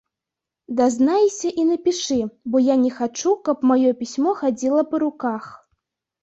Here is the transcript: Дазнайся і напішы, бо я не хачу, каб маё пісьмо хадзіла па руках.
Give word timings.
Дазнайся 0.77 1.51
і 1.63 1.65
напішы, 1.71 2.17
бо 2.53 2.57
я 2.73 2.77
не 2.85 2.89
хачу, 2.97 3.35
каб 3.51 3.57
маё 3.73 3.93
пісьмо 4.01 4.35
хадзіла 4.41 4.81
па 4.95 5.03
руках. 5.07 5.43